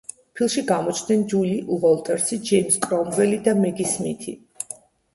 ფილმში 0.37 0.63
გამოჩნდნენ 0.71 1.25
ჯული 1.35 1.53
უოლტერსი, 1.77 2.41
ჯეიმზ 2.49 2.83
კრომველი 2.89 3.41
და 3.49 3.57
მეგი 3.63 3.91
სმითი. 3.97 4.39